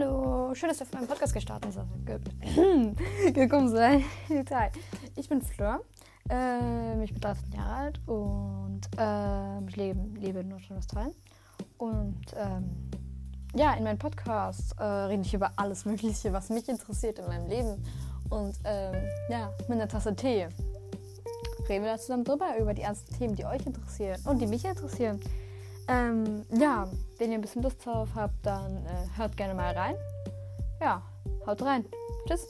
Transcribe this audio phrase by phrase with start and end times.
[0.00, 1.84] Hallo, schön, dass ihr auf meinem Podcast gestartet seid.
[2.06, 4.02] Ge gekommen seid.
[5.16, 5.80] Ich bin Fleur.
[6.30, 11.12] Ähm, ich bin 13 Jahre alt und ähm, ich lebe, lebe in Nordrhein-Westfalen.
[11.76, 12.90] Und ähm,
[13.54, 17.48] ja, in meinem Podcast äh, rede ich über alles Mögliche, was mich interessiert in meinem
[17.48, 17.84] Leben.
[18.30, 18.94] Und ähm,
[19.28, 20.48] ja, mit einer Tasse Tee
[21.68, 24.64] reden wir da zusammen drüber, über die ernsten Themen, die euch interessieren und die mich
[24.64, 25.20] interessieren.
[25.90, 26.88] Ähm, ja,
[27.18, 29.96] wenn ihr ein bisschen Lust drauf habt, dann äh, hört gerne mal rein.
[30.80, 31.02] Ja,
[31.46, 31.84] haut rein.
[32.28, 32.46] Tschüss.